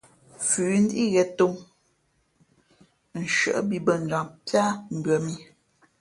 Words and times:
Fʉ̌ 0.47 0.69
ndíʼ 0.83 1.09
ghěn 1.13 1.29
tōm, 1.37 1.53
nshʉᾱ 3.21 3.57
bī 3.67 3.77
bᾱ 3.85 3.93
njam 4.03 4.27
píá 4.45 4.63
mbʉα 4.97 5.15
mǐ. 5.25 5.33